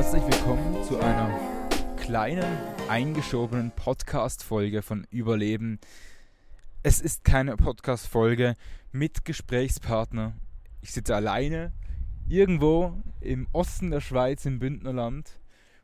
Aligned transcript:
herzlich 0.00 0.22
willkommen 0.22 0.82
zu 0.82 0.98
einer 0.98 1.38
kleinen, 1.98 2.56
eingeschobenen 2.88 3.70
Podcast-Folge 3.70 4.80
von 4.80 5.06
Überleben. 5.10 5.78
Es 6.82 7.02
ist 7.02 7.22
keine 7.22 7.54
Podcast-Folge 7.58 8.54
mit 8.92 9.26
Gesprächspartner. 9.26 10.32
Ich 10.80 10.92
sitze 10.92 11.14
alleine 11.14 11.74
irgendwo 12.26 12.96
im 13.20 13.46
Osten 13.52 13.90
der 13.90 14.00
Schweiz 14.00 14.46
im 14.46 14.58
Bündnerland 14.58 15.38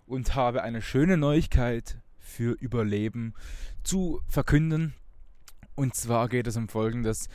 und 0.07 0.35
habe 0.35 0.63
eine 0.63 0.81
schöne 0.81 1.19
Neuigkeit 1.19 1.99
für 2.19 2.53
Überleben 2.53 3.35
zu 3.85 4.23
verkünden. 4.29 4.95
Und 5.75 5.95
zwar 5.95 6.31
geht 6.31 6.47
es 6.47 6.57
um 6.57 6.71
Folgendes. 6.71 7.29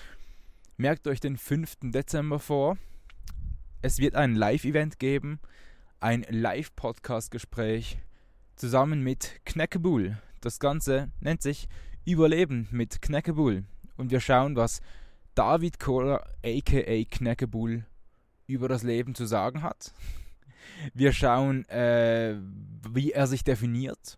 Merkt 0.77 1.08
euch 1.08 1.20
den 1.20 1.38
5. 1.38 1.91
Dezember 1.91 2.40
vor. 2.40 2.76
Es 3.84 4.00
wird 4.00 4.16
ein 4.16 4.34
Live-Event 4.34 4.98
geben, 4.98 5.40
ein 6.02 6.26
Live-Podcast-Gespräch 6.28 8.00
zusammen 8.55 9.04
mit 9.04 9.40
Kneckebull. 9.46 10.18
Das 10.42 10.59
Ganze 10.59 11.12
nennt 11.20 11.44
sich 11.44 11.70
Überleben 12.05 12.68
mit 12.72 13.04
Kneckebull. 13.04 13.66
Und 13.98 14.09
wir 14.09 14.20
schauen, 14.20 14.56
was 14.56 14.82
David 15.36 15.80
Kohler 15.80 16.26
aka 16.44 17.04
Kneckebull 17.09 17.86
über 18.48 18.68
das 18.68 18.82
Leben 18.82 19.14
zu 19.14 19.26
sagen 19.26 19.62
hat. 19.62 19.94
Wir 20.95 21.14
schauen, 21.14 21.70
äh, 21.70 22.36
wie 22.90 23.12
er 23.12 23.28
sich 23.28 23.44
definiert. 23.44 24.18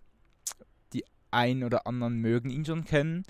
Die 0.94 1.04
einen 1.32 1.66
oder 1.66 1.86
anderen 1.86 2.16
mögen 2.16 2.50
ihn 2.50 2.63
schon 2.63 2.86
kennen 2.86 3.26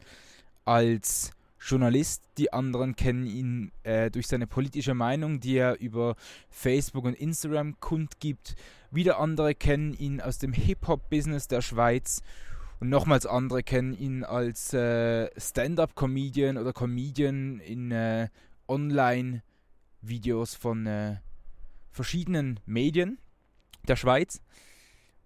als 0.64 1.32
Journalist, 1.66 2.24
die 2.38 2.52
anderen 2.52 2.96
kennen 2.96 3.26
ihn 3.26 3.72
äh, 3.84 4.12
durch 4.12 4.28
seine 4.28 4.48
politische 4.48 4.94
Meinung, 4.94 5.40
die 5.40 5.56
er 5.56 5.80
über 5.80 6.16
Facebook 6.50 7.06
und 7.06 7.14
Instagram 7.14 7.80
kundgibt. 7.80 8.56
Wieder 8.92 9.20
andere 9.20 9.56
kennen 9.56 9.94
ihn 9.94 10.20
aus 10.20 10.40
dem 10.40 10.52
Hip-Hop-Business 10.52 11.48
der 11.48 11.62
Schweiz. 11.62 12.22
Und 12.80 12.90
nochmals 12.90 13.26
andere 13.26 13.64
kennen 13.64 13.94
ihn 13.94 14.26
als 14.26 14.74
äh, 14.74 15.30
Stand-up-Comedian 15.40 16.58
oder 16.58 16.74
Comedian 16.74 17.60
in 17.62 17.92
äh, 17.92 18.28
Online-Videos 18.68 20.56
von 20.56 20.86
äh, 20.86 21.16
verschiedenen 21.92 22.60
Medien 22.66 23.20
der 23.88 23.96
Schweiz. 23.96 24.42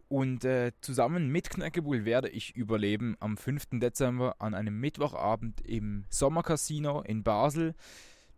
Und 0.09 0.45
äh, 0.45 0.71
zusammen 0.79 1.29
mit 1.29 1.49
Knackebull 1.49 2.05
werde 2.05 2.29
ich 2.29 2.55
überleben 2.55 3.17
am 3.19 3.35
5. 3.35 3.79
Dezember 3.79 4.35
an 4.39 4.53
einem 4.53 4.79
Mittwochabend 4.79 5.59
im 5.61 6.05
Sommercasino 6.09 7.01
in 7.01 7.23
Basel. 7.23 7.75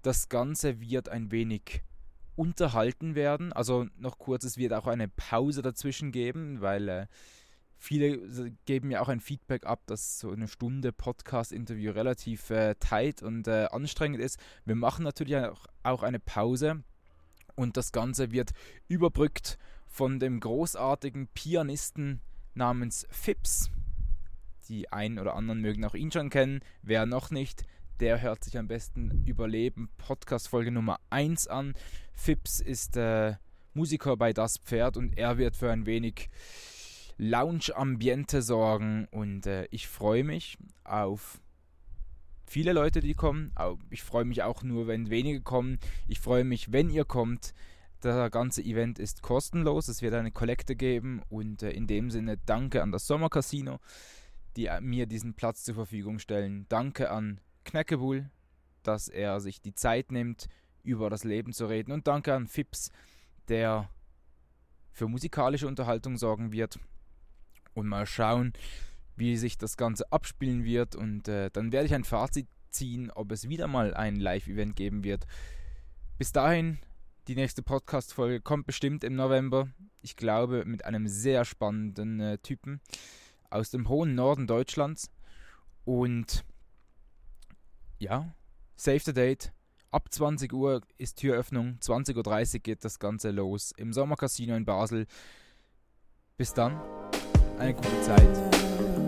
Das 0.02 0.30
Ganze 0.30 0.81
wird 0.81 1.09
ein 1.09 1.31
wenig 1.31 1.84
unterhalten 2.36 3.14
werden. 3.14 3.53
Also 3.53 3.86
noch 3.97 4.17
kurz, 4.17 4.45
es 4.45 4.58
wird 4.58 4.73
auch 4.73 4.88
eine 4.88 5.09
Pause 5.09 5.62
dazwischen 5.62 6.12
geben, 6.12 6.62
weil 6.62 6.90
äh, 6.90 7.08
viele 7.78 8.52
geben 8.66 8.88
mir 8.88 9.02
auch 9.02 9.09
ein 9.09 9.20
Feedback 9.20 9.66
ab, 9.66 9.81
dass 9.86 10.20
so 10.20 10.31
eine 10.31 10.47
Stunde 10.47 10.92
Podcast-Interview 10.92 11.92
relativ 11.92 12.50
äh, 12.50 12.75
tight 12.80 13.22
und 13.22 13.47
äh, 13.47 13.67
anstrengend 13.72 14.22
ist. 14.22 14.40
Wir 14.66 14.75
machen 14.75 15.03
natürlich 15.03 15.38
auch, 15.38 15.67
auch 15.84 16.02
eine 16.02 16.20
Pause 16.20 16.84
und 17.56 17.78
das 17.78 17.92
Ganze 17.92 18.31
wird 18.31 18.52
überbrückt 18.88 19.59
von 19.89 20.19
dem 20.19 20.39
großartigen 20.39 21.27
Pianisten 21.33 22.21
namens 22.53 23.05
Phipps. 23.09 23.69
Die 24.69 24.91
einen 24.91 25.19
oder 25.19 25.35
anderen 25.35 25.61
mögen 25.61 25.83
auch 25.83 25.95
ihn 25.95 26.11
schon 26.11 26.29
kennen. 26.29 26.61
Wer 26.83 27.05
noch 27.05 27.31
nicht, 27.31 27.63
der 27.99 28.21
hört 28.21 28.43
sich 28.43 28.57
am 28.57 28.67
besten 28.67 29.25
Überleben 29.25 29.89
Podcast 29.97 30.47
Folge 30.47 30.71
Nummer 30.71 30.99
1 31.09 31.47
an. 31.47 31.73
Phipps 32.13 32.61
ist 32.61 32.95
äh, 32.95 33.35
Musiker 33.73 34.15
bei 34.15 34.31
Das 34.31 34.57
Pferd 34.57 34.95
und 34.95 35.17
er 35.17 35.37
wird 35.37 35.55
für 35.55 35.71
ein 35.71 35.85
wenig 35.85 36.29
Lounge-Ambiente 37.17 38.41
sorgen 38.41 39.07
und 39.11 39.45
äh, 39.47 39.67
ich 39.72 39.88
freue 39.88 40.23
mich 40.23 40.57
auf 40.85 41.41
viele 42.45 42.73
Leute, 42.73 43.01
die 43.01 43.13
kommen. 43.13 43.53
Ich 43.89 44.03
freue 44.03 44.25
mich 44.25 44.44
auch 44.44 44.63
nur, 44.63 44.88
wenn 44.88 45.09
wenige 45.09 45.41
kommen. 45.41 45.79
Ich 46.07 46.19
freue 46.19 46.44
mich, 46.44 46.72
wenn 46.72 46.89
ihr 46.89 47.05
kommt. 47.05 47.53
Das 48.01 48.31
ganze 48.31 48.61
Event 48.63 48.97
ist 48.97 49.21
kostenlos. 49.21 49.89
Es 49.89 50.01
wird 50.01 50.13
eine 50.13 50.31
Kollekte 50.31 50.75
geben 50.75 51.21
und 51.29 51.63
äh, 51.63 51.71
in 51.71 51.85
dem 51.85 52.11
Sinne 52.11 52.37
danke 52.37 52.81
an 52.81 52.91
das 52.91 53.05
Sommercasino, 53.07 53.79
die 54.55 54.67
äh, 54.67 54.79
mir 54.79 55.05
diesen 55.05 55.33
Platz 55.33 55.63
zur 55.63 55.75
Verfügung 55.75 56.19
stellen. 56.19 56.65
Danke 56.69 57.11
an 57.11 57.41
Kneckebull, 57.65 58.29
dass 58.83 59.09
er 59.09 59.41
sich 59.41 59.61
die 59.61 59.73
Zeit 59.73 60.11
nimmt, 60.11 60.47
über 60.83 61.09
das 61.09 61.25
Leben 61.25 61.51
zu 61.51 61.65
reden. 61.65 61.91
Und 61.91 62.07
danke 62.07 62.33
an 62.33 62.47
Fips, 62.47 62.89
der 63.49 63.89
für 64.91 65.09
musikalische 65.09 65.67
Unterhaltung 65.67 66.16
sorgen 66.16 66.53
wird. 66.53 66.79
Und 67.73 67.87
mal 67.87 68.05
schauen, 68.05 68.53
wie 69.17 69.35
sich 69.35 69.57
das 69.57 69.75
Ganze 69.75 70.09
abspielen 70.11 70.63
wird. 70.63 70.95
Und 70.95 71.27
äh, 71.27 71.49
dann 71.51 71.73
werde 71.73 71.85
ich 71.85 71.93
ein 71.93 72.05
Fazit 72.05 72.47
ziehen, 72.69 73.11
ob 73.11 73.33
es 73.33 73.49
wieder 73.49 73.67
mal 73.67 73.93
ein 73.93 74.16
Live-Event 74.16 74.77
geben 74.77 75.03
wird. 75.03 75.25
Bis 76.17 76.31
dahin 76.31 76.79
die 77.29 77.35
nächste 77.35 77.62
Podcast-Folge 77.62 78.41
kommt 78.41 78.66
bestimmt 78.66 79.03
im 79.03 79.16
November. 79.16 79.69
Ich 80.01 80.16
glaube, 80.16 80.66
mit 80.66 80.85
einem 80.85 81.07
sehr 81.07 81.45
spannenden 81.45 82.19
äh, 82.19 82.40
Typen 82.40 82.81
aus 83.51 83.69
dem 83.69 83.88
hohen 83.88 84.16
Norden 84.16 84.47
Deutschlands. 84.47 85.12
Und 85.85 86.44
ja, 88.00 88.34
save 88.75 89.01
the 89.01 89.13
date. 89.13 89.53
Ab 89.91 90.12
20 90.12 90.51
Uhr 90.53 90.81
ist 90.97 91.17
Türöffnung, 91.17 91.78
20.30 91.81 92.56
Uhr 92.56 92.59
geht 92.62 92.84
das 92.84 92.97
Ganze 92.97 93.29
los 93.29 93.73
im 93.78 93.94
Sommercasino 93.94 94.56
in 94.56 94.66
Basel. 94.66 95.06
Bis 96.35 96.56
dann, 96.56 96.81
eine 97.59 97.75
gute 97.75 98.01
Zeit. 98.01 98.98